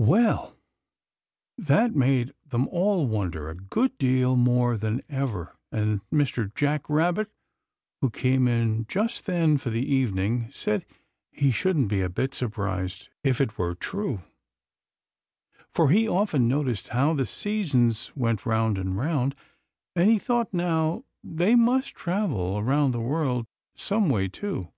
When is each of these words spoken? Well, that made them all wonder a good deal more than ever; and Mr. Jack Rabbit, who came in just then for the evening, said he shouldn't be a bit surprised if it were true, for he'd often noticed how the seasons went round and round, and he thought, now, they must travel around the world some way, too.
Well, 0.00 0.56
that 1.58 1.94
made 1.94 2.32
them 2.48 2.68
all 2.68 3.06
wonder 3.06 3.50
a 3.50 3.54
good 3.54 3.98
deal 3.98 4.34
more 4.34 4.78
than 4.78 5.02
ever; 5.10 5.58
and 5.70 6.00
Mr. 6.10 6.54
Jack 6.54 6.88
Rabbit, 6.88 7.30
who 8.00 8.08
came 8.08 8.48
in 8.48 8.86
just 8.86 9.26
then 9.26 9.58
for 9.58 9.68
the 9.68 9.84
evening, 9.84 10.50
said 10.50 10.86
he 11.30 11.50
shouldn't 11.50 11.88
be 11.88 12.00
a 12.00 12.08
bit 12.08 12.32
surprised 12.34 13.10
if 13.22 13.42
it 13.42 13.58
were 13.58 13.74
true, 13.74 14.22
for 15.70 15.90
he'd 15.90 16.08
often 16.08 16.48
noticed 16.48 16.88
how 16.88 17.12
the 17.12 17.26
seasons 17.26 18.10
went 18.16 18.46
round 18.46 18.78
and 18.78 18.96
round, 18.96 19.34
and 19.94 20.08
he 20.08 20.18
thought, 20.18 20.54
now, 20.54 21.04
they 21.22 21.54
must 21.54 21.94
travel 21.94 22.56
around 22.56 22.92
the 22.92 23.00
world 23.00 23.44
some 23.76 24.08
way, 24.08 24.28
too. 24.28 24.68